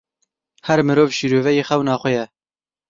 [0.67, 2.25] Her mirov şîroveyê xewna xwe ye.